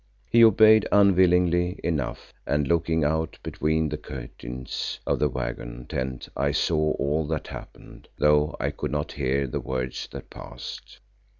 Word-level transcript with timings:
He 0.31 0.43
obeyed 0.43 0.87
unwillingly 0.91 1.79
enough 1.83 2.33
and 2.47 2.67
looking 2.67 3.03
out 3.03 3.37
between 3.43 3.87
the 3.89 3.99
curtains 3.99 4.99
of 5.05 5.19
the 5.19 5.29
waggon 5.29 5.85
tent 5.85 6.27
I 6.35 6.53
saw 6.53 6.93
all 6.93 7.27
that 7.27 7.45
happened, 7.49 8.07
though 8.17 8.55
I 8.59 8.71
could 8.71 8.89
not 8.89 9.11
hear 9.11 9.45
the 9.45 9.59
words 9.61 10.07
that 10.11 10.31
passed. 10.31 10.99